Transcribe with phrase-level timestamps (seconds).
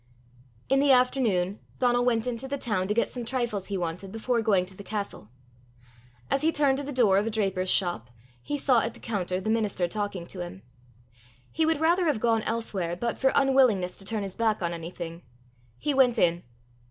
[0.73, 4.41] '"In the afternoon Donal went into the town to get some trifles he wanted before
[4.41, 5.29] going to the castle.
[6.31, 8.09] As he turned to the door of a draper's shop,
[8.41, 10.63] he saw at the counter the minister talking to him.
[11.51, 15.21] He would rather have gone elsewhere, but, for unwillingness to turn his back on anything,
[15.77, 16.41] he went in.